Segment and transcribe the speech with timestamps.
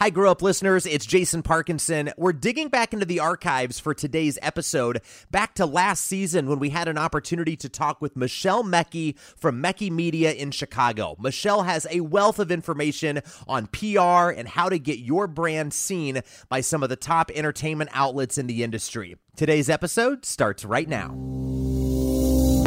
[0.00, 0.86] Hi, Grow Up listeners.
[0.86, 2.10] It's Jason Parkinson.
[2.18, 6.70] We're digging back into the archives for today's episode, back to last season when we
[6.70, 11.16] had an opportunity to talk with Michelle Mecchi from Mecchi Media in Chicago.
[11.20, 16.22] Michelle has a wealth of information on PR and how to get your brand seen
[16.48, 19.16] by some of the top entertainment outlets in the industry.
[19.36, 21.53] Today's episode starts right now.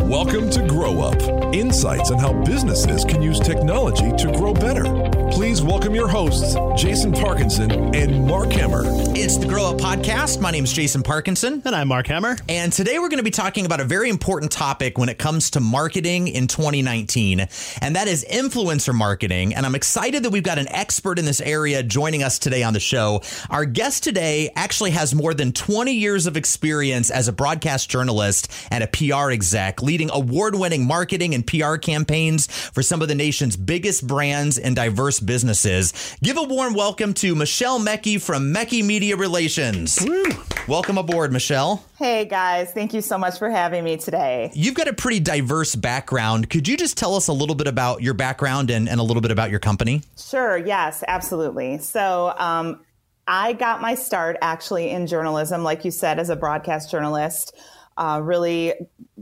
[0.08, 1.21] Welcome to Grow Up
[1.54, 4.84] Insights on how businesses can use technology to grow better.
[5.32, 8.84] Please welcome your hosts, Jason Parkinson and Mark Hammer.
[9.16, 10.40] It's the Grow Up Podcast.
[10.40, 11.62] My name is Jason Parkinson.
[11.66, 12.38] And I'm Mark Hammer.
[12.48, 15.52] And today we're going to be talking about a very important topic when it comes
[15.52, 17.48] to marketing in 2019,
[17.81, 19.53] and that is influencer marketing.
[19.55, 22.73] And I'm excited that we've got an expert in this area joining us today on
[22.73, 23.22] the show.
[23.50, 28.50] Our guest today actually has more than 20 years of experience as a broadcast journalist
[28.72, 33.16] and a PR exec, leading award winning marketing and PR campaigns for some of the
[33.16, 36.16] nation's biggest brands and diverse businesses.
[36.22, 39.98] Give a warm welcome to Michelle Mecchi from Mecchi Media Relations.
[40.02, 40.26] Woo.
[40.68, 41.84] Welcome aboard, Michelle.
[41.98, 44.52] Hey guys, thank you so much for having me today.
[44.54, 46.50] You've got a pretty diverse background.
[46.50, 49.22] Could you just tell us a little bit about your background and, and a little
[49.22, 50.04] bit about your company?
[50.17, 51.78] Sure, yes, absolutely.
[51.80, 52.82] So, um,
[53.28, 57.54] I got my start actually in journalism, like you said, as a broadcast journalist
[57.98, 58.73] uh, really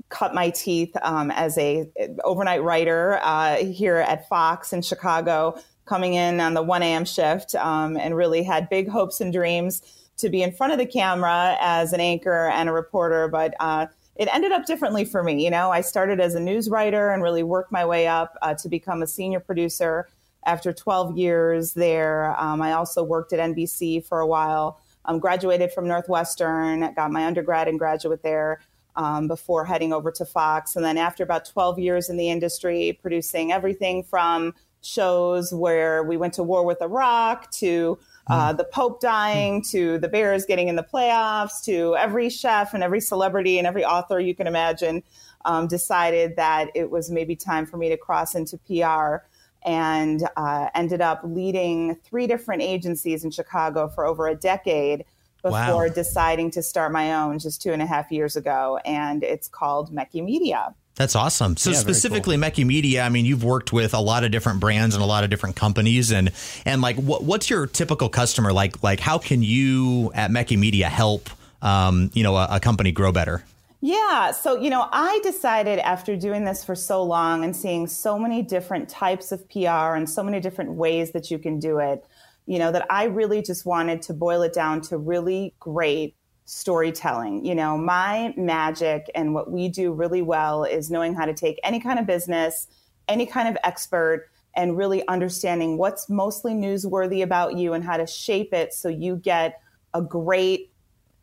[0.10, 1.90] cut my teeth um, as a
[2.24, 7.06] overnight writer uh, here at Fox in Chicago, coming in on the 1 a.m.
[7.06, 9.82] shift, um, and really had big hopes and dreams
[10.18, 13.54] to be in front of the camera as an anchor and a reporter, but.
[13.60, 15.44] Uh, it ended up differently for me.
[15.44, 18.54] You know, I started as a news writer and really worked my way up uh,
[18.54, 20.08] to become a senior producer.
[20.46, 25.72] After 12 years there, um, I also worked at NBC for a while um, graduated
[25.72, 28.62] from Northwestern, got my undergrad and graduate there
[28.96, 30.76] um, before heading over to Fox.
[30.76, 36.16] And then after about 12 years in the industry, producing everything from shows where we
[36.16, 38.58] went to war with Iraq to uh, hmm.
[38.58, 43.02] the Pope dying to the Bears getting in the playoffs to every chef and every
[43.02, 45.04] celebrity and every author you can imagine
[45.46, 49.26] um, decided that it was maybe time for me to cross into PR
[49.66, 55.04] and uh, ended up leading three different agencies in Chicago for over a decade
[55.42, 55.88] before wow.
[55.88, 58.80] deciding to start my own just two and a half years ago.
[58.86, 60.74] And it's called Mecchi Media.
[60.96, 61.58] That's awesome.
[61.58, 62.46] So yeah, specifically, cool.
[62.46, 63.04] Mecchi Media.
[63.04, 65.58] I mean, you've worked with a lot of different brands and a lot of different
[65.58, 66.32] companies, and
[66.64, 68.82] and like, what, what's your typical customer like?
[68.82, 71.30] Like, how can you at Mecchi Media help,
[71.62, 73.44] um, you know, a, a company grow better?
[73.86, 74.32] Yeah.
[74.32, 78.42] So, you know, I decided after doing this for so long and seeing so many
[78.42, 82.04] different types of PR and so many different ways that you can do it,
[82.48, 86.16] you know, that I really just wanted to boil it down to really great
[86.46, 87.46] storytelling.
[87.46, 91.60] You know, my magic and what we do really well is knowing how to take
[91.64, 92.66] any kind of business,
[93.08, 98.08] any kind of expert, and really understanding what's mostly newsworthy about you and how to
[98.08, 99.62] shape it so you get
[99.94, 100.72] a great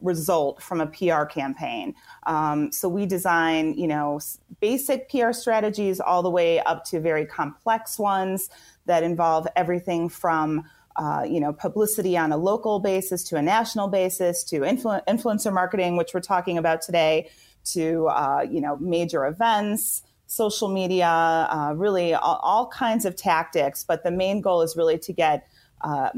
[0.02, 1.94] result from a PR campaign.
[2.26, 4.20] Um, so we design, you know,
[4.60, 8.50] basic PR strategies all the way up to very complex ones
[8.86, 10.64] that involve everything from
[10.96, 15.52] uh, you know, publicity on a local basis to a national basis to influ- influencer
[15.52, 17.30] marketing, which we're talking about today,
[17.64, 23.84] to uh, you know, major events, social media, uh, really all, all, kinds of tactics.
[23.84, 25.46] But the main goal is really to get
[25.82, 26.10] uh,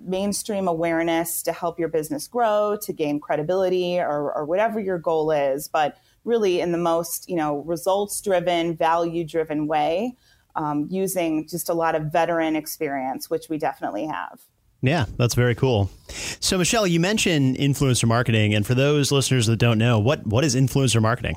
[0.00, 5.30] mainstream awareness to help your business grow, to gain credibility, or, or whatever your goal
[5.30, 5.68] is.
[5.68, 10.16] But really, in the most you know results driven, value driven way,
[10.56, 14.40] um, using just a lot of veteran experience, which we definitely have.
[14.80, 15.90] Yeah, that's very cool.
[16.40, 20.44] So, Michelle, you mentioned influencer marketing, and for those listeners that don't know, what what
[20.44, 21.36] is influencer marketing?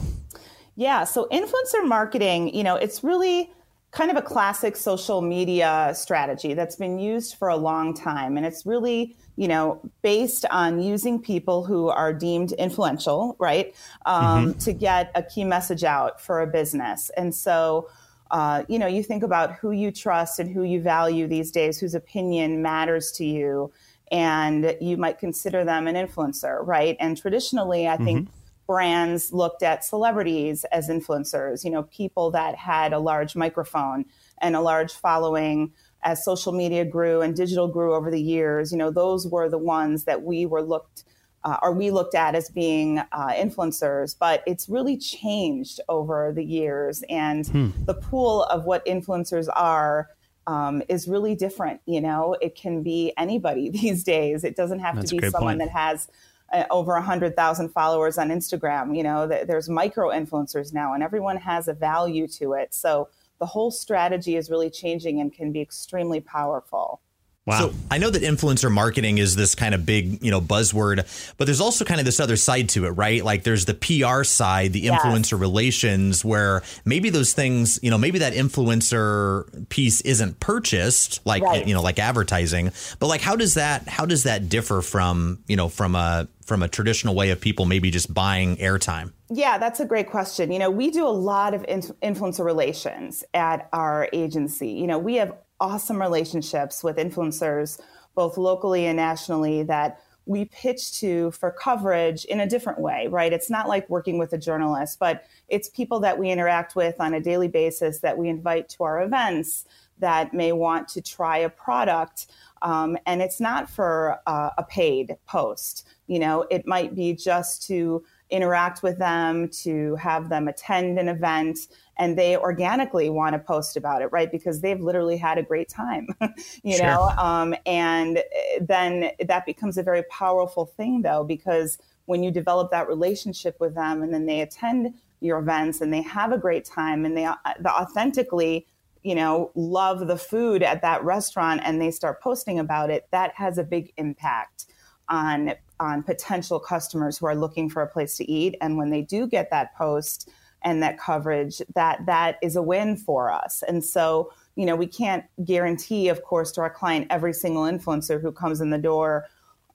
[0.76, 3.52] Yeah, so influencer marketing, you know, it's really
[3.92, 8.38] kind of a classic social media strategy that's been used for a long time.
[8.38, 13.76] And it's really, you know, based on using people who are deemed influential, right,
[14.06, 14.60] um, mm-hmm.
[14.60, 17.12] to get a key message out for a business.
[17.18, 17.90] And so,
[18.32, 21.78] uh, you know, you think about who you trust and who you value these days,
[21.78, 23.74] whose opinion matters to you,
[24.10, 26.96] and you might consider them an influencer, right?
[27.02, 28.06] And traditionally, I mm-hmm.
[28.06, 28.30] think
[28.72, 34.06] brands looked at celebrities as influencers, you know, people that had a large microphone
[34.42, 35.74] and a large following
[36.04, 39.58] as social media grew and digital grew over the years, you know, those were the
[39.58, 41.04] ones that we were looked
[41.44, 46.46] uh, or we looked at as being uh, influencers, but it's really changed over the
[46.46, 47.04] years.
[47.10, 47.72] And hmm.
[47.84, 50.08] the pool of what influencers are
[50.48, 51.82] um, is really different.
[51.86, 54.46] You know, it can be anybody these days.
[54.46, 55.60] It doesn't have That's to be someone point.
[55.60, 56.08] that has
[56.52, 58.96] uh, over 100,000 followers on Instagram.
[58.96, 62.74] You know, th- there's micro influencers now, and everyone has a value to it.
[62.74, 63.10] So
[63.40, 67.02] the whole strategy is really changing and can be extremely powerful.
[67.48, 67.60] Wow.
[67.60, 71.46] So I know that influencer marketing is this kind of big, you know, buzzword, but
[71.46, 73.26] there's also kind of this other side to it, right?
[73.26, 75.40] Like there's the PR side, the influencer yes.
[75.40, 81.68] relations, where maybe those things, you know, maybe that influencer piece isn't purchased, like right.
[81.68, 85.56] you know, like advertising, but like how does that how does that differ from you
[85.56, 89.14] know from a from a traditional way of people maybe just buying airtime?
[89.30, 90.52] Yeah, that's a great question.
[90.52, 94.70] You know, we do a lot of influencer relations at our agency.
[94.70, 97.80] You know, we have awesome relationships with influencers,
[98.16, 103.34] both locally and nationally, that we pitch to for coverage in a different way, right?
[103.34, 107.14] It's not like working with a journalist, but it's people that we interact with on
[107.14, 109.66] a daily basis that we invite to our events
[110.00, 112.28] that may want to try a product.
[112.62, 115.88] Um, and it's not for uh, a paid post.
[116.08, 121.08] You know, it might be just to interact with them, to have them attend an
[121.08, 121.60] event,
[121.98, 124.32] and they organically want to post about it, right?
[124.32, 126.08] Because they've literally had a great time,
[126.64, 126.86] you sure.
[126.86, 127.02] know?
[127.18, 128.24] Um, and
[128.60, 133.76] then that becomes a very powerful thing, though, because when you develop that relationship with
[133.76, 137.30] them and then they attend your events and they have a great time and they,
[137.60, 138.66] they authentically
[139.04, 143.34] you know, love the food at that restaurant and they start posting about it, that
[143.36, 144.66] has a big impact
[145.10, 148.56] on on potential customers who are looking for a place to eat.
[148.62, 150.30] And when they do get that post
[150.62, 153.64] and that coverage, that that is a win for us.
[153.68, 158.22] And so, you know, we can't guarantee, of course, to our client every single influencer
[158.22, 159.26] who comes in the door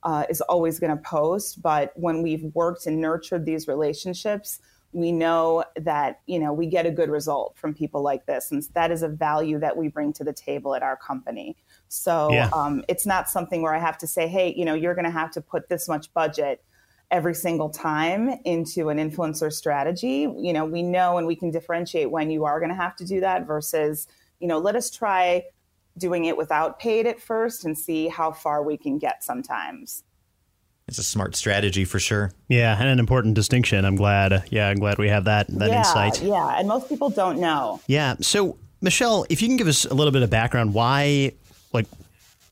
[0.03, 1.61] uh, is always going to post.
[1.61, 4.61] But when we've worked and nurtured these relationships,
[4.93, 8.63] we know that you know we get a good result from people like this and
[8.73, 11.55] that is a value that we bring to the table at our company
[11.89, 12.49] so yeah.
[12.53, 15.11] um, it's not something where I have to say, hey, you know, you're going to
[15.11, 16.63] have to put this much budget
[17.09, 20.27] every single time into an influencer strategy.
[20.37, 23.05] You know, we know and we can differentiate when you are going to have to
[23.05, 24.07] do that versus,
[24.39, 25.43] you know, let us try
[25.97, 30.03] doing it without paid at first and see how far we can get sometimes.
[30.87, 32.31] It's a smart strategy for sure.
[32.47, 33.83] Yeah, and an important distinction.
[33.83, 34.45] I'm glad.
[34.51, 36.21] Yeah, I'm glad we have that that yeah, insight.
[36.23, 37.81] Yeah, and most people don't know.
[37.87, 38.15] Yeah.
[38.21, 41.35] So, Michelle, if you can give us a little bit of background, why like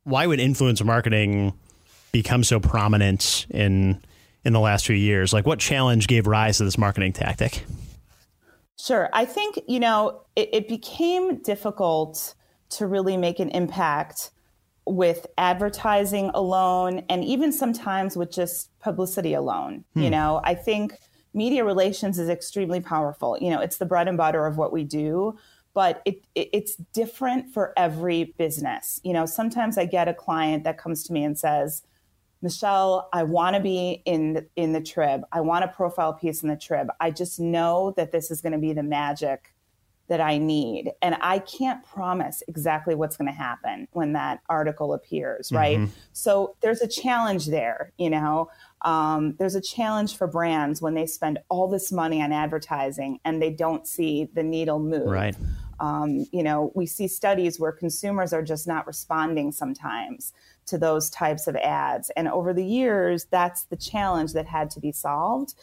[0.06, 1.54] why would influencer marketing
[2.14, 4.02] become so prominent in
[4.46, 5.34] in the last few years?
[5.34, 7.66] Like what challenge gave rise to this marketing tactic?
[8.78, 9.10] Sure.
[9.12, 12.36] I think, you know, it, it became difficult
[12.70, 14.32] to really make an impact
[14.86, 19.84] with advertising alone and even sometimes with just publicity alone.
[19.96, 20.02] Hmm.
[20.04, 21.00] You know, I think
[21.34, 23.38] media relations is extremely powerful.
[23.42, 25.38] You know, it's the bread and butter of what we do
[25.76, 29.00] but it, it, it's different for every business.
[29.04, 31.84] You know, sometimes I get a client that comes to me and says,
[32.42, 35.22] Michelle, I want to be in in the trib.
[35.32, 36.88] I want a profile piece in the trib.
[37.00, 39.54] I just know that this is going to be the magic
[40.08, 40.92] that I need.
[41.02, 45.80] And I can't promise exactly what's going to happen when that article appears, right?
[45.80, 45.92] Mm-hmm.
[46.14, 48.50] So there's a challenge there, you know.
[48.82, 53.42] Um, there's a challenge for brands when they spend all this money on advertising and
[53.42, 55.08] they don't see the needle move.
[55.08, 55.36] Right.
[55.80, 60.34] Um, you know, we see studies where consumers are just not responding sometimes
[60.68, 62.10] to those types of ads.
[62.12, 65.54] And over the years, that's the challenge that had to be solved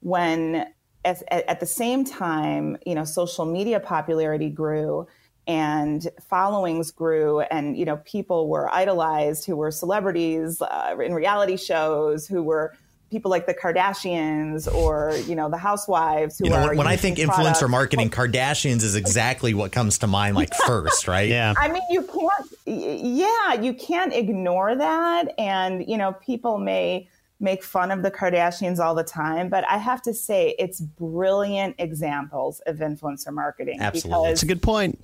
[0.00, 0.66] when
[1.04, 5.06] at, at the same time, you know, social media popularity grew
[5.46, 11.56] and followings grew and you know people were idolized who were celebrities uh, in reality
[11.56, 12.74] shows who were
[13.10, 16.96] people like the Kardashians or you know the housewives who you know, are when I
[16.96, 21.28] think influencer marketing, Kardashians is exactly what comes to mind like first, right?
[21.28, 21.54] Yeah.
[21.56, 22.48] I mean, you can't.
[22.66, 27.08] Yeah, you can't ignore that, and you know people may
[27.40, 31.76] make fun of the Kardashians all the time, but I have to say it's brilliant
[31.78, 33.80] examples of influencer marketing.
[33.80, 34.98] Absolutely, that's a good point.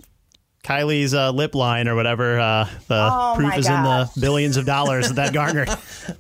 [0.62, 2.40] Kylie's uh, lip line or whatever.
[2.40, 3.76] Uh, the oh proof is gosh.
[3.76, 5.70] in the billions of dollars that that garnered.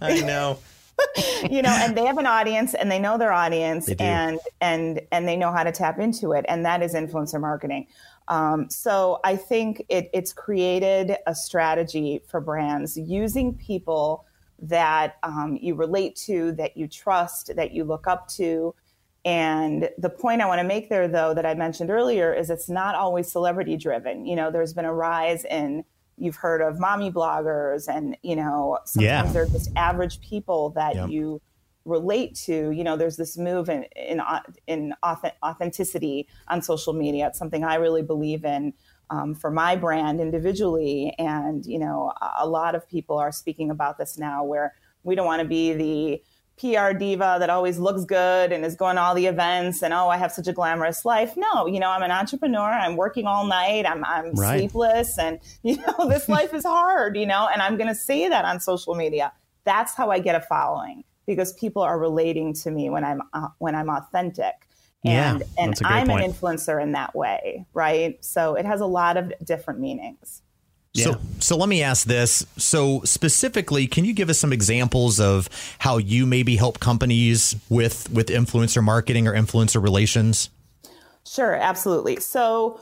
[0.00, 0.58] I know.
[1.50, 5.28] you know, and they have an audience and they know their audience and and and
[5.28, 7.86] they know how to tap into it, and that is influencer marketing.
[8.28, 14.26] Um, so I think it, it's created a strategy for brands using people
[14.58, 18.74] that um, you relate to, that you trust, that you look up to.
[19.24, 22.68] And the point I want to make there, though, that I mentioned earlier, is it's
[22.68, 24.24] not always celebrity driven.
[24.24, 25.84] You know, there's been a rise in
[26.18, 29.32] you've heard of mommy bloggers and you know sometimes yeah.
[29.32, 31.08] they're just average people that yep.
[31.08, 31.40] you
[31.84, 34.20] relate to you know there's this move in in,
[34.66, 38.72] in authenticity on social media it's something i really believe in
[39.08, 43.98] um, for my brand individually and you know a lot of people are speaking about
[43.98, 46.22] this now where we don't want to be the
[46.58, 50.08] PR diva that always looks good and is going to all the events and oh
[50.08, 51.36] I have such a glamorous life.
[51.36, 52.70] No, you know, I'm an entrepreneur.
[52.70, 53.84] I'm working all night.
[53.86, 54.58] I'm I'm right.
[54.58, 58.28] sleepless and you know, this life is hard, you know, and I'm going to say
[58.28, 59.32] that on social media.
[59.64, 63.48] That's how I get a following because people are relating to me when I'm uh,
[63.58, 64.54] when I'm authentic.
[65.04, 66.24] And yeah, and I'm point.
[66.24, 68.24] an influencer in that way, right?
[68.24, 70.42] So it has a lot of different meanings.
[71.04, 72.46] So, so let me ask this.
[72.56, 75.48] So, specifically, can you give us some examples of
[75.78, 80.50] how you maybe help companies with with influencer marketing or influencer relations?
[81.26, 82.16] Sure, absolutely.
[82.20, 82.80] So,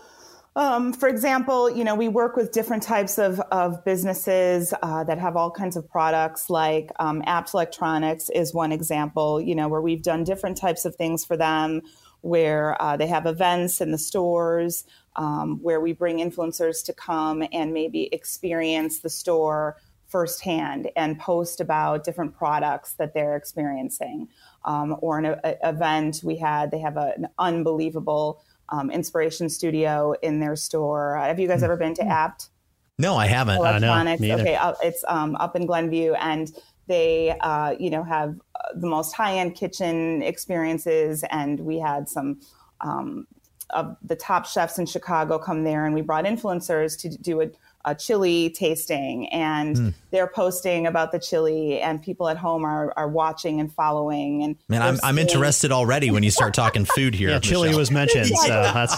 [0.56, 5.18] um, for example, you know, we work with different types of, of businesses uh, that
[5.18, 9.80] have all kinds of products, like um, Abt Electronics is one example, you know, where
[9.80, 11.80] we've done different types of things for them,
[12.21, 14.85] where uh, they have events in the stores
[15.16, 19.76] um, where we bring influencers to come and maybe experience the store
[20.09, 24.28] firsthand and post about different products that they're experiencing.
[24.64, 30.14] Um, or an a, event we had, they have a, an unbelievable um, inspiration studio
[30.23, 31.16] in their store.
[31.16, 32.11] Uh, have you guys ever been to hmm.
[32.11, 32.49] Abt?
[32.99, 33.56] No, I haven't.
[33.56, 34.23] Electronics.
[34.23, 36.52] Uh, no, okay, uh, it's um, up in Glenview, and
[36.87, 41.25] they, uh, you know, have uh, the most high-end kitchen experiences.
[41.30, 42.40] And we had some
[42.80, 43.26] um,
[43.71, 47.50] of the top chefs in Chicago come there, and we brought influencers to do a,
[47.85, 49.94] a chili tasting, and mm.
[50.11, 54.42] they're posting about the chili, and people at home are, are watching and following.
[54.42, 57.30] And man, I'm, I'm interested already when you start talking food here.
[57.30, 58.94] yeah, chili was mentioned, so that's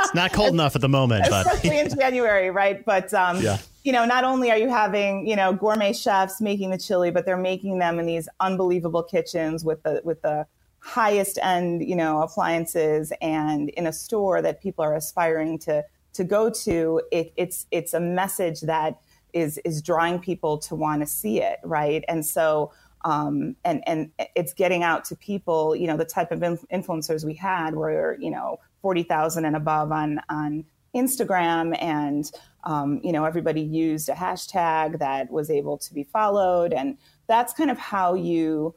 [0.00, 2.84] it's not cold enough at the moment, but especially in January, right?
[2.84, 3.58] But um, yeah.
[3.82, 7.26] You know, not only are you having you know gourmet chefs making the chili, but
[7.26, 10.46] they're making them in these unbelievable kitchens with the with the
[10.84, 16.22] highest end, you know, appliances and in a store that people are aspiring to to
[16.22, 19.00] go to, it, it's it's a message that
[19.32, 22.04] is is drawing people to want to see it, right?
[22.06, 22.70] And so
[23.04, 25.74] um, and and it's getting out to people.
[25.74, 29.90] You know, the type of influencers we had were you know forty thousand and above
[29.90, 30.64] on on
[30.94, 32.30] Instagram, and
[32.64, 37.54] um, you know everybody used a hashtag that was able to be followed, and that's
[37.54, 38.74] kind of how you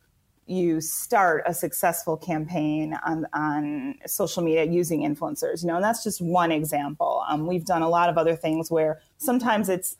[0.47, 6.03] you start a successful campaign on, on social media using influencers you know and that's
[6.03, 7.23] just one example.
[7.27, 9.95] Um, we've done a lot of other things where sometimes it's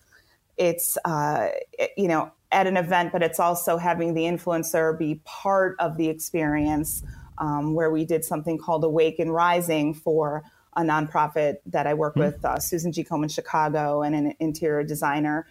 [0.57, 1.49] it's uh,
[1.95, 6.09] you know at an event but it's also having the influencer be part of the
[6.09, 7.03] experience
[7.37, 10.43] um, where we did something called awake and rising for
[10.75, 12.33] a nonprofit that i work mm-hmm.
[12.33, 13.03] with uh, susan g.
[13.03, 15.45] Komen chicago and an interior designer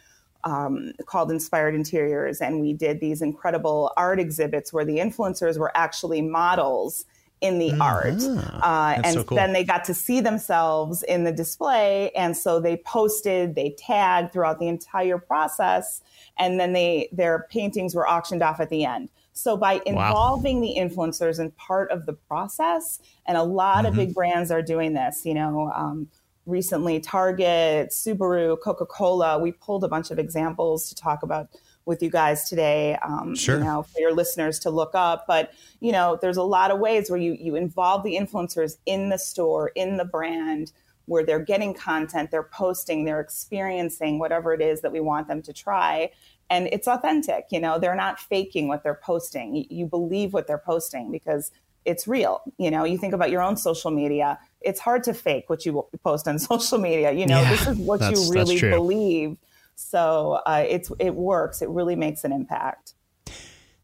[0.47, 5.77] um, called Inspired Interiors, and we did these incredible art exhibits where the influencers were
[5.77, 7.05] actually models
[7.41, 7.83] in the mm-hmm.
[7.83, 8.23] art.
[8.63, 9.37] Uh, and so cool.
[9.37, 12.11] then they got to see themselves in the display.
[12.13, 16.01] And so they posted, they tagged throughout the entire process,
[16.39, 19.11] and then they their paintings were auctioned off at the end.
[19.33, 20.63] So by involving wow.
[20.63, 23.87] the influencers in part of the process, and a lot mm-hmm.
[23.87, 26.09] of big brands are doing this, you know, um,
[26.47, 29.39] recently Target, Subaru, Coca Cola.
[29.39, 31.49] We pulled a bunch of examples to talk about
[31.85, 32.97] with you guys today.
[33.03, 33.59] Um, sure.
[33.59, 36.79] You know, for your listeners to look up, but you know, there's a lot of
[36.79, 40.73] ways where you you involve the influencers in the store, in the brand,
[41.07, 45.43] where they're getting content, they're posting, they're experiencing whatever it is that we want them
[45.43, 46.11] to try.
[46.51, 49.57] And it's authentic, you know, they're not faking what they're posting.
[49.57, 51.51] You, you believe what they're posting because
[51.87, 52.43] it's real.
[52.59, 54.39] You know, you think about your own social media.
[54.61, 57.13] It's hard to fake what you post on social media.
[57.13, 59.37] You know, yeah, this is what you really believe.
[59.77, 61.63] So uh, it's it works.
[61.63, 62.95] It really makes an impact.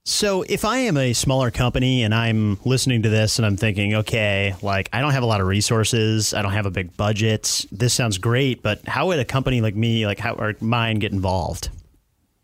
[0.05, 3.95] So if I am a smaller company and I'm listening to this and I'm thinking,
[3.95, 7.67] okay, like I don't have a lot of resources, I don't have a big budget.
[7.71, 11.13] This sounds great, but how would a company like me, like how or mine, get
[11.13, 11.69] involved?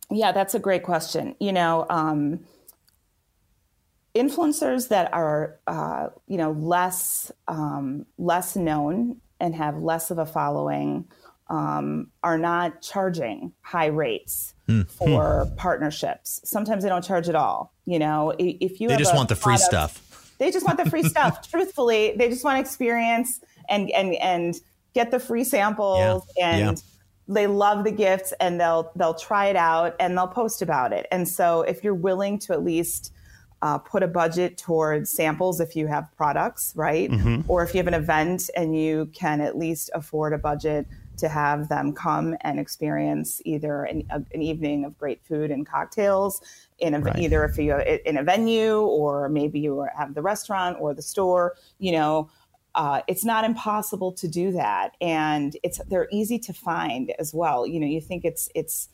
[0.09, 1.35] Yeah, that's a great question.
[1.41, 1.85] You know.
[1.91, 2.41] Um,
[4.19, 10.27] influencers that are uh, you know less um, less known and have less of a
[10.27, 11.07] following
[11.49, 14.89] um, are not charging high rates mm.
[14.91, 15.57] for mm.
[15.57, 16.41] partnerships.
[16.45, 17.73] Sometimes they don't charge at all.
[17.87, 20.05] You know, if you they just want the free stuff.
[20.39, 21.49] They just want the free stuff.
[21.51, 24.55] Truthfully, they just want experience and and and
[24.95, 26.51] get the free samples yeah.
[26.51, 26.77] and.
[26.77, 26.83] Yeah.
[27.31, 31.07] They love the gifts and they'll they'll try it out and they'll post about it.
[31.13, 33.13] And so if you're willing to at least
[33.63, 37.11] uh, put a budget towards samples if you have products, right?
[37.11, 37.51] Mm-hmm.
[37.51, 40.87] Or if you have an event and you can at least afford a budget
[41.19, 45.67] to have them come and experience either an, a, an evening of great food and
[45.67, 46.41] cocktails
[46.79, 47.19] in a, right.
[47.19, 51.57] either if you in a venue or maybe you have the restaurant or the store.
[51.79, 52.31] You know,
[52.77, 57.67] uh, it's not impossible to do that, and it's they're easy to find as well.
[57.67, 58.89] You know, you think it's it's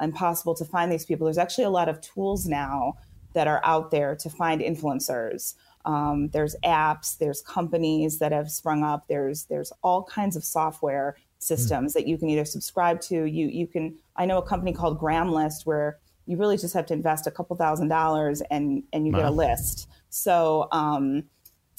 [0.00, 1.24] impossible to find these people.
[1.24, 2.94] There's actually a lot of tools now
[3.34, 5.54] that are out there to find influencers.
[5.84, 9.06] Um, there's apps, there's companies that have sprung up.
[9.08, 11.94] There's there's all kinds of software systems mm.
[11.94, 13.24] that you can either subscribe to.
[13.24, 13.94] You you can.
[14.16, 17.56] I know a company called Gramlist where you really just have to invest a couple
[17.56, 19.20] thousand dollars and and you wow.
[19.20, 19.88] get a list.
[20.08, 21.24] So um,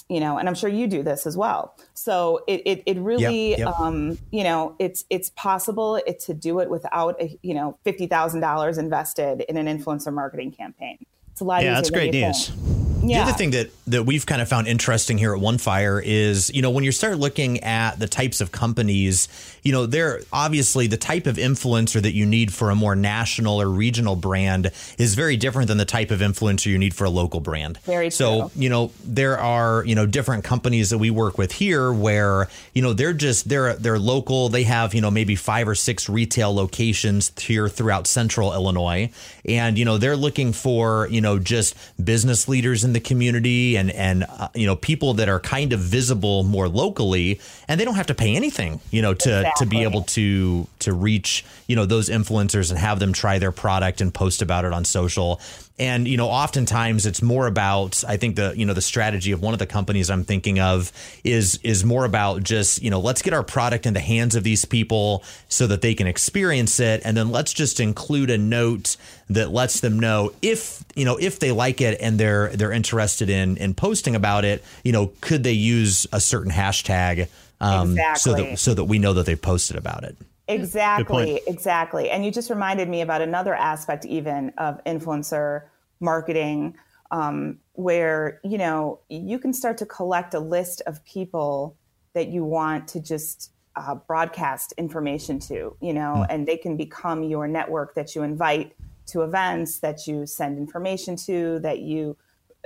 [0.07, 1.75] you know, and I'm sure you do this as well.
[1.93, 3.79] So it it, it really yep, yep.
[3.79, 8.05] Um, you know it's it's possible it, to do it without a, you know fifty
[8.05, 11.05] thousand dollars invested in an influencer marketing campaign.
[11.35, 11.63] It's a lot.
[11.63, 12.47] Yeah, that's great news.
[12.47, 12.74] Think.
[13.09, 13.23] Yeah.
[13.23, 16.61] The other thing that that we've kind of found interesting here at OneFire is, you
[16.61, 19.27] know, when you start looking at the types of companies,
[19.61, 23.61] you know, they're obviously the type of influencer that you need for a more national
[23.61, 27.09] or regional brand is very different than the type of influencer you need for a
[27.09, 27.77] local brand.
[27.79, 28.51] Very so, true.
[28.55, 32.81] you know, there are, you know, different companies that we work with here where, you
[32.81, 34.49] know, they're just they're they're local.
[34.49, 39.11] They have, you know, maybe five or six retail locations here throughout central Illinois.
[39.47, 43.91] And, you know, they're looking for, you know, just business leaders in the community and
[43.91, 47.95] and uh, you know people that are kind of visible more locally and they don't
[47.95, 49.65] have to pay anything you know to exactly.
[49.65, 53.51] to be able to to reach you know those influencers and have them try their
[53.51, 55.41] product and post about it on social
[55.77, 59.41] and you know oftentimes it's more about i think the you know the strategy of
[59.41, 60.91] one of the companies i'm thinking of
[61.23, 64.43] is is more about just you know let's get our product in the hands of
[64.43, 68.95] these people so that they can experience it and then let's just include a note
[69.29, 73.29] that lets them know if you know if they like it and they're they're interested
[73.29, 77.27] in in posting about it you know could they use a certain hashtag
[77.61, 78.19] um, exactly.
[78.19, 80.15] so that so that we know that they've posted about it
[80.47, 82.09] Exactly, exactly.
[82.09, 85.63] And you just reminded me about another aspect, even of influencer
[85.99, 86.75] marketing,
[87.11, 91.75] um, where you know you can start to collect a list of people
[92.13, 96.25] that you want to just uh, broadcast information to, you know, mm.
[96.29, 98.75] and they can become your network that you invite
[99.07, 102.17] to events, that you send information to, that you,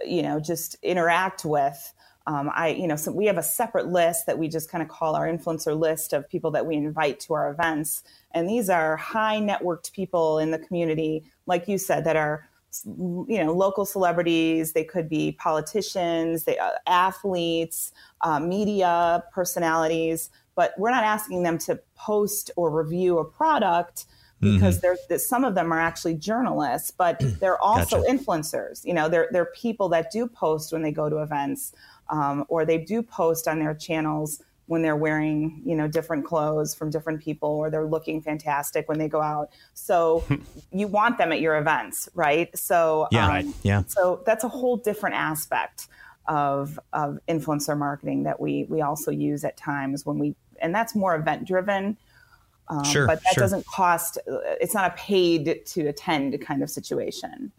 [0.05, 1.93] you know, just interact with.
[2.29, 4.87] Um, I, you know, so we have a separate list that we just kind of
[4.87, 8.03] call our influencer list of people that we invite to our events.
[8.35, 12.47] And these are high networked people in the community, like you said, that are,
[12.85, 14.73] you know, local celebrities.
[14.73, 20.29] They could be politicians, they, uh, athletes, uh, media personalities.
[20.53, 24.05] But we're not asking them to post or review a product
[24.39, 24.97] because mm-hmm.
[25.09, 28.13] there's some of them are actually journalists, but they're also gotcha.
[28.13, 28.85] influencers.
[28.85, 31.73] You know, they're they're people that do post when they go to events
[32.09, 36.75] um, or they do post on their channels when they're wearing you know different clothes
[36.75, 39.49] from different people or they're looking fantastic when they go out.
[39.73, 40.23] So
[40.71, 42.55] you want them at your events right?
[42.57, 43.25] So yeah.
[43.25, 43.45] um, right.
[43.63, 43.83] yeah.
[43.87, 45.87] so that's a whole different aspect
[46.29, 50.95] of of influencer marketing that we we also use at times when we and that's
[50.95, 51.97] more event driven
[52.67, 53.41] um, sure, but that sure.
[53.41, 57.51] doesn't cost it's not a paid to attend kind of situation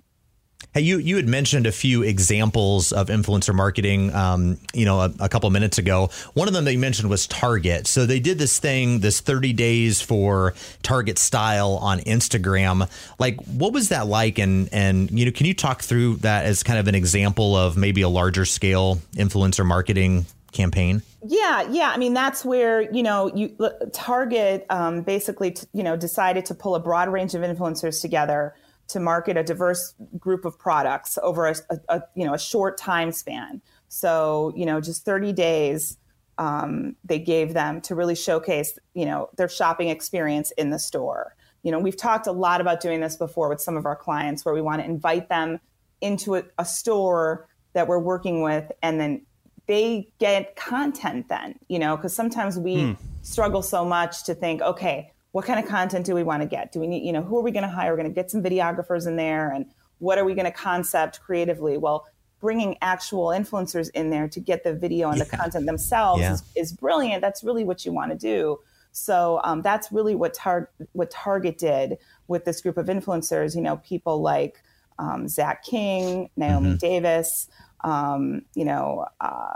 [0.72, 5.12] Hey, you you had mentioned a few examples of influencer marketing, um, you know, a,
[5.18, 6.10] a couple minutes ago.
[6.34, 7.88] One of them that you mentioned was Target.
[7.88, 12.88] So they did this thing, this 30 days for Target style on Instagram.
[13.18, 14.38] Like, what was that like?
[14.38, 17.76] And and you know, can you talk through that as kind of an example of
[17.76, 21.02] maybe a larger scale influencer marketing campaign?
[21.26, 21.90] Yeah, yeah.
[21.90, 23.56] I mean, that's where you know you
[23.92, 28.54] Target um, basically t- you know decided to pull a broad range of influencers together
[28.92, 32.78] to market a diverse group of products over a, a, a you know a short
[32.78, 33.60] time span.
[33.88, 35.96] So you know, just 30 days
[36.38, 41.36] um, they gave them to really showcase you know their shopping experience in the store.
[41.62, 44.44] You know, we've talked a lot about doing this before with some of our clients,
[44.44, 45.60] where we want to invite them
[46.00, 49.26] into a, a store that we're working with, and then
[49.66, 51.28] they get content.
[51.28, 52.92] Then you know, because sometimes we hmm.
[53.22, 56.72] struggle so much to think, okay what kind of content do we want to get?
[56.72, 57.92] Do we need, you know, who are we going to hire?
[57.92, 59.66] We're going to get some videographers in there and
[59.98, 61.76] what are we going to concept creatively?
[61.76, 62.06] Well,
[62.40, 65.24] bringing actual influencers in there to get the video and yeah.
[65.24, 66.32] the content themselves yeah.
[66.32, 67.20] is, is, brilliant.
[67.20, 68.58] That's really what you want to do.
[68.92, 73.54] So um, that's really what Tar- what Target did with this group of influencers.
[73.54, 74.62] You know, people like
[74.98, 76.76] um, Zach King, Naomi mm-hmm.
[76.76, 77.48] Davis.
[77.82, 79.54] Um, you know, uh,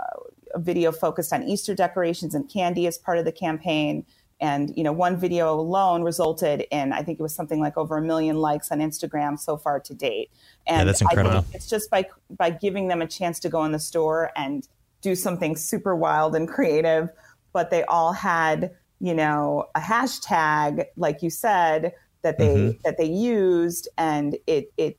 [0.53, 4.05] a video focused on Easter decorations and candy as part of the campaign
[4.39, 7.97] and you know one video alone resulted in i think it was something like over
[7.97, 10.29] a million likes on instagram so far to date.
[10.67, 11.45] And yeah, that's incredible.
[11.53, 14.67] it's just by by giving them a chance to go in the store and
[15.01, 17.09] do something super wild and creative
[17.53, 21.93] but they all had you know a hashtag like you said
[22.25, 22.77] that they mm-hmm.
[22.83, 23.87] that they used.
[23.97, 24.97] And it it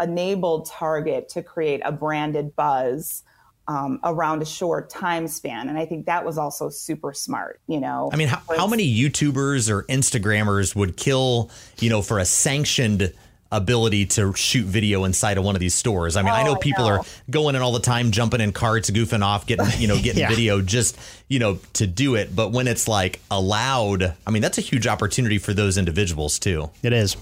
[0.00, 3.22] enabled target to create a branded buzz
[3.70, 5.68] um, around a short time span.
[5.68, 8.10] And I think that was also super smart, you know.
[8.12, 13.12] I mean, how, how many YouTubers or Instagrammers would kill, you know, for a sanctioned
[13.52, 16.16] ability to shoot video inside of one of these stores.
[16.16, 16.90] I mean, I Oh, know I people know.
[16.98, 20.18] are going in all the time, jumping in carts, goofing off, getting, you know, getting
[20.20, 20.28] Yeah.
[20.28, 20.96] video just,
[21.28, 22.34] you know, to do it.
[22.34, 26.70] But when it's like allowed, I mean, that's a huge opportunity for those individuals too.
[26.82, 27.16] It is.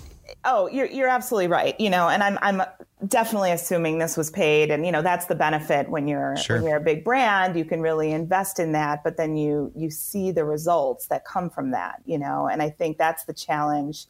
[0.45, 1.79] Oh, you're you're absolutely right.
[1.81, 2.63] You know, and I'm I'm
[3.07, 6.57] definitely assuming this was paid, and you know that's the benefit when you're Sure.
[6.57, 9.91] when you're a big brand, you can really invest in that, but then you you
[9.91, 12.03] see the results that come from that.
[12.05, 14.07] You know, and I think that's the challenge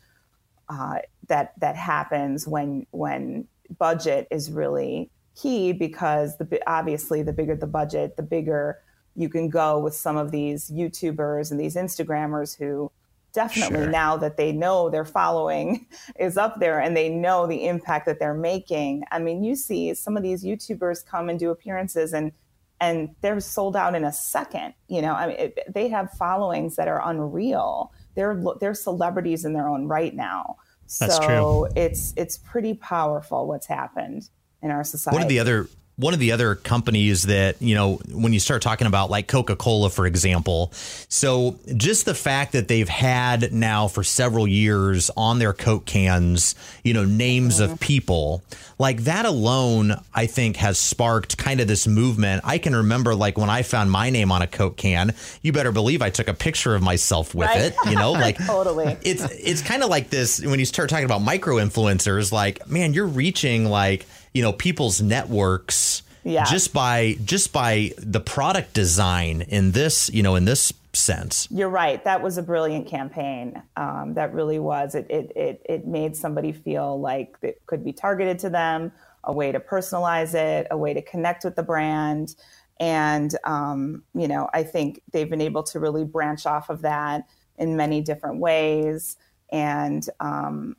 [0.69, 0.99] uh,
[1.29, 3.47] that that happens when when
[3.79, 8.79] budget is really key because the obviously the bigger the budget, the bigger
[9.15, 12.91] you can go with some of these YouTubers and these Instagrammers who
[13.33, 13.91] definitely Sure.
[13.91, 15.87] now that they know their following
[16.19, 19.05] is up there and they know the impact that they're making.
[19.11, 22.33] I mean, you see some of these YouTubers come and do appearances and
[22.81, 24.73] and they're sold out in a second.
[24.87, 27.93] You know, I mean, it, they have followings that are unreal.
[28.15, 30.57] They're they're celebrities in their own right now.
[31.01, 31.69] That's so true.
[31.77, 34.31] it's it's pretty powerful what's happened
[34.63, 35.15] in our society.
[35.17, 38.63] One of the other one of the other companies that you know when you start
[38.63, 40.71] talking about like coca-cola for example
[41.09, 46.55] so just the fact that they've had now for several years on their coke cans
[46.85, 47.79] you know names of mm-hmm.
[47.79, 48.43] people
[48.79, 53.37] like that alone i think has sparked kind of this movement i can remember like
[53.37, 56.35] when i found my name on a coke can you better believe i took a
[56.35, 57.61] picture of myself with Right.
[57.63, 58.97] it you know like Totally.
[59.03, 62.95] it's it's kind of like this when you start talking about micro influencers like man
[62.95, 64.07] you're reaching like
[64.39, 66.45] you know people's networks Yeah.
[66.45, 71.69] just by just by the product design in this you know in this sense You're
[71.85, 72.03] right.
[72.05, 73.63] That was a brilliant campaign.
[73.77, 74.95] Um, that really was.
[74.95, 78.93] It, it it it made somebody feel like it could be targeted to them,
[79.25, 82.37] a way to personalize it, a way to connect with the brand,
[82.81, 87.27] and um, you know, I think they've been able to really branch off of that
[87.59, 89.17] in many different ways.
[89.51, 90.77] And um,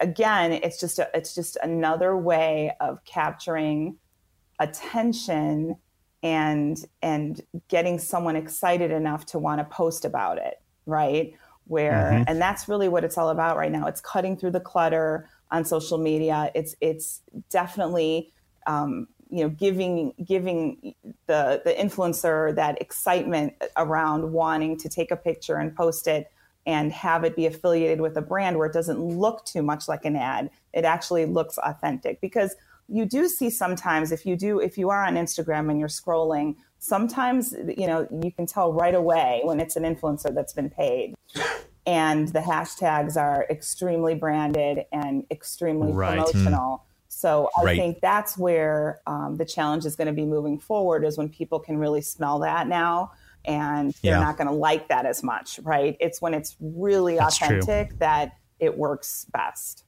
[0.00, 3.96] again, it's just a, it's just another way of capturing
[4.58, 5.76] attention
[6.22, 11.34] and and getting someone excited enough to want to post about it right?
[11.66, 13.86] Where and that's really what it's all about right now.
[13.86, 16.50] It's cutting through the clutter on social media.
[16.54, 18.32] It's it's definitely
[18.66, 20.94] um, you know giving giving
[21.26, 26.30] the the influencer that excitement around wanting to take a picture and post it
[26.66, 30.04] and have it be affiliated with a brand where it doesn't look too much like
[30.04, 30.50] an ad.
[30.72, 32.20] It actually looks authentic.
[32.20, 32.54] Because
[32.88, 36.56] you do see sometimes if you do if you are on instagram and you're scrolling
[36.78, 41.14] sometimes you know you can tell right away when it's an influencer that's been paid.
[41.86, 46.18] And the hashtags are extremely branded and extremely Right.
[46.18, 46.84] promotional.
[47.08, 47.76] So i Right.
[47.78, 51.58] think that's where um, the challenge is going to be moving forward is when people
[51.58, 53.10] can really smell that now
[53.48, 54.20] and they're Yeah.
[54.20, 57.58] not going to like that as much right it's when it's really That's true.
[57.58, 59.84] authentic that it works best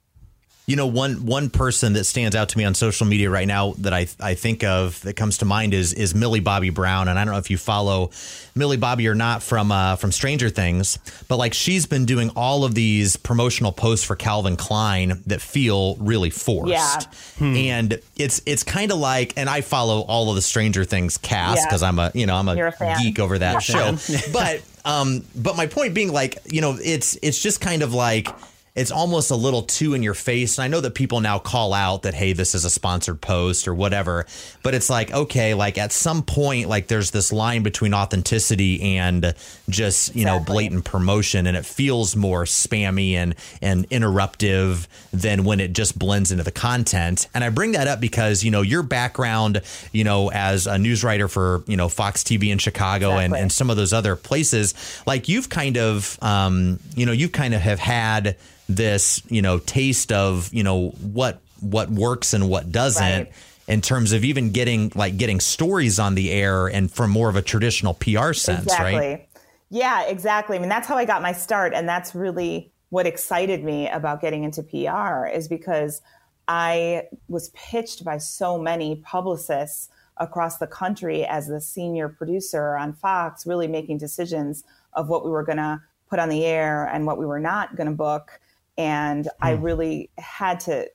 [0.70, 3.72] You know, one one person that stands out to me on social media right now
[3.78, 7.18] that I I think of that comes to mind is is Millie Bobby Brown, and
[7.18, 8.11] I don't know if you follow
[8.54, 12.62] Millie Bobby or not from uh, from Stranger Things, but like she's been doing all
[12.62, 17.46] of these promotional posts for Calvin Klein that feel really forced, Yeah.
[17.46, 21.56] and it's it's kind of like, and I follow all of the Stranger Things cast
[21.56, 21.64] Yeah.
[21.66, 23.96] because I'm a you know I'm a, a geek over that You're show,
[24.33, 28.28] but um, but my point being like you know it's it's just kind of like
[28.74, 30.56] it's almost a little too in your face.
[30.56, 33.66] And I know that people now call out that, hey, this is a sponsored post
[33.66, 34.26] or whatever.
[34.62, 39.35] But it's like, okay, like at some point, like there's this line between authenticity and
[39.68, 41.46] just, you know, blatant promotion.
[41.46, 46.52] And it feels more spammy and, and interruptive than when it just blends into the
[46.52, 47.26] content.
[47.35, 51.02] And I bring that up because, you know, your background, you know, as a news
[51.02, 54.74] writer for, you know, Fox TV in Chicago and, and some of those other places,
[55.06, 58.37] like you've kind of, um, you know, you kind of have had
[58.76, 63.33] this, you know, taste of, you know, what what works and what doesn't Right.
[63.68, 67.37] in terms of even getting like getting stories on the air and from more of
[67.37, 68.96] a traditional PR sense, exactly.
[68.96, 69.28] right?
[69.68, 70.56] Yeah, exactly.
[70.56, 71.74] I mean, that's how I got my start.
[71.74, 76.02] And that's really what excited me about getting into PR is because
[76.48, 82.92] I was pitched by so many publicists across the country as the senior producer on
[82.92, 87.06] Fox, really making decisions of what we were going to put on the air and
[87.06, 88.40] what we were not going to book.
[88.80, 90.88] And I really had to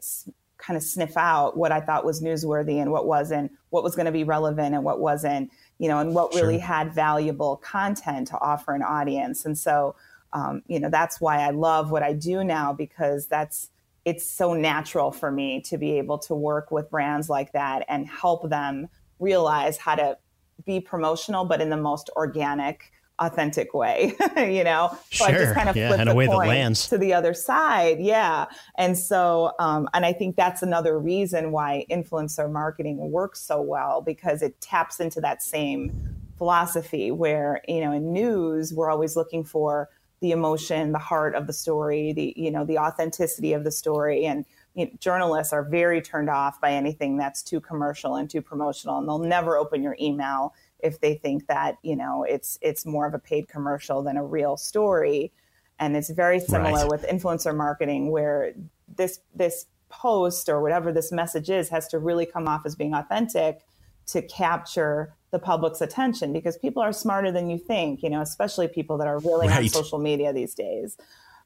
[0.58, 4.08] kind of sniff out what I thought was newsworthy and what wasn't, what was going
[4.08, 8.40] to be relevant and what wasn't, you know, and what really had valuable content to
[8.40, 9.46] offer an audience.
[9.46, 9.96] And so,
[10.34, 13.70] um, you know, that's why I love what I do now because that's,
[14.04, 18.08] it's so natural for me to be able to work with brands like that and
[18.08, 18.88] help them
[19.20, 20.18] realize how to
[20.66, 24.98] be promotional, but in the most organic, authentic way, you know?
[25.12, 25.28] So sure.
[25.28, 26.88] I just kind of yeah, flip in the way coin that lands.
[26.90, 28.00] to the other side.
[28.00, 28.46] Yeah.
[28.78, 34.02] And so, um, and I think that's another reason why influencer marketing works so well
[34.02, 39.44] because it taps into that same philosophy where, you know, in news, we're always looking
[39.44, 39.90] for
[40.22, 44.26] the emotion, the heart of the story, the, you know, the authenticity of the story.
[44.26, 48.42] And, you know, journalists are very turned off by anything that's too commercial and too
[48.42, 50.54] promotional, and they'll never open your email
[50.86, 54.26] if they think that you know it's it's more of a paid commercial than a
[54.38, 55.32] real story.
[55.78, 56.90] And it's very similar Right.
[56.90, 58.54] with influencer marketing, where
[58.88, 62.94] this this post or whatever this message is has to really come off as being
[62.94, 63.62] authentic
[64.08, 68.68] to capture the public's attention because people are smarter than you think, you know, especially
[68.68, 70.98] people that are really on social media these days.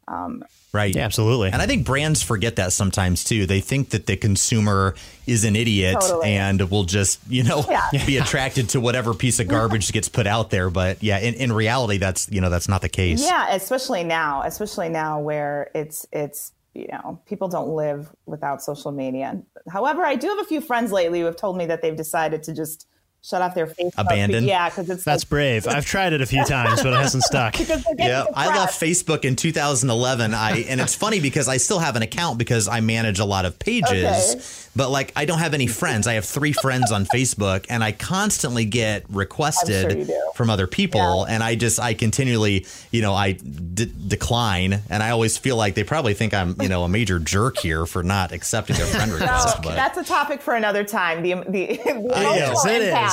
[0.10, 0.43] Um,
[0.74, 0.95] right.
[0.95, 1.52] Yeah, absolutely.
[1.52, 3.45] And I think brands forget that sometimes too.
[3.45, 4.95] They think that the consumer
[5.28, 6.30] is an idiot Totally.
[6.30, 7.88] and will just, you know, Yeah.
[8.06, 10.69] be attracted to whatever piece of garbage gets put out there.
[10.72, 13.22] But yeah, in, in reality, that's, you know, that's not the case.
[13.24, 18.91] Yeah, especially now, especially now where it's it's you know people don't live without social
[18.91, 19.41] media.
[19.72, 22.43] However, I do have a few friends lately who have told me that they've decided
[22.43, 22.88] to just
[23.22, 23.92] shut off their Facebook.
[23.98, 24.44] Abandon?
[24.46, 25.68] Yeah, because it's That's like, brave.
[25.68, 27.54] I've tried it a few times, but it hasn't stuck.
[27.58, 28.80] because they're getting Yeah, I left.
[28.80, 30.34] Facebook in 2011.
[30.34, 33.46] I and it's funny because I still have an account because I manage a lot
[33.46, 34.72] of pages, Okay.
[34.76, 36.08] but like I don't have any friends.
[36.08, 40.32] I have three friends on Facebook, and I constantly get requested you do.
[40.36, 41.34] from other people, Yeah.
[41.36, 45.76] and I just I continually, you know, I d- decline, and I always feel like
[45.76, 49.12] they probably think I'm, you know, a major jerk here for not accepting their friend
[49.12, 49.58] request.
[49.60, 51.22] No, but that's a topic for another time.
[51.22, 52.54] The the, the I know.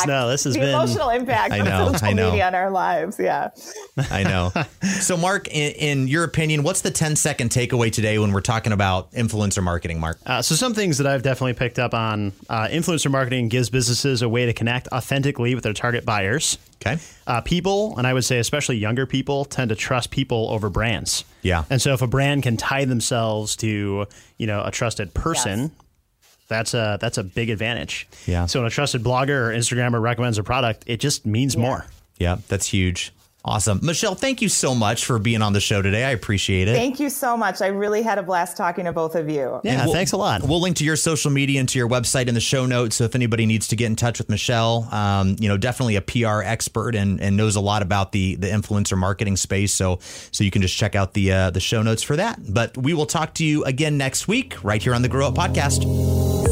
[0.05, 0.25] Emotional impact.
[0.25, 2.31] No, this has the been- emotional impact I know, of social I know.
[2.31, 3.19] media on our lives.
[3.19, 3.51] Yeah.
[4.11, 4.53] I know.
[5.01, 8.73] So, Mark, in, in your opinion, what's the 10 second takeaway today when we're talking
[8.73, 10.19] about influencer marketing, Mark?
[10.25, 14.23] Uh, so some things that I've definitely picked up on uh, influencer marketing gives businesses
[14.23, 16.59] a way to connect authentically with their target buyers.
[16.81, 16.99] Okay.
[17.27, 21.25] Uh, people, and I would say especially younger people, tend to trust people over brands.
[21.43, 21.65] Yeah.
[21.71, 24.07] And so if a brand can tie themselves to
[24.39, 25.61] you know a trusted person.
[25.61, 25.71] Yes.
[26.49, 28.09] That's a that's a big advantage.
[28.27, 28.47] Yeah.
[28.47, 31.87] So when a trusted blogger or Instagrammer recommends a product, it just means more.
[32.19, 33.13] Yeah, that's huge.
[33.47, 33.79] Awesome.
[33.81, 36.05] Michelle, thank you so much for being on the show today.
[36.05, 36.75] I appreciate it.
[36.75, 37.63] Thank you so much.
[37.63, 39.61] I really had a blast talking to both of you.
[39.63, 39.85] Yeah.
[39.85, 40.43] we'll- thanks a lot.
[40.43, 42.97] We'll link to your social media and to your website in the show notes.
[42.97, 46.03] So if anybody needs to get in touch with Michelle, um, you know, definitely a
[46.03, 49.73] PR expert and, and knows a lot about the the influencer marketing space.
[49.73, 50.01] So
[50.33, 52.41] so you can just check out the uh, the show notes for that.
[52.53, 55.35] But we will talk to you again next week right here on the Grow Up
[55.35, 55.85] Podcast.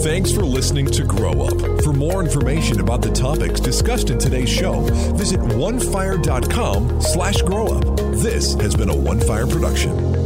[0.05, 1.83] Thanks for listening to Grow Up.
[1.83, 4.81] For more information about the topics discussed in today's show,
[5.17, 7.97] visit onefire.com slash grow up.
[8.15, 10.24] This has been a One Fire production.